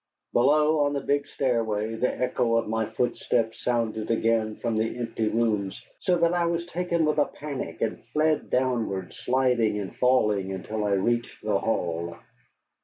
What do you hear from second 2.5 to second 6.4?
of my footsteps sounded again from the empty rooms, so that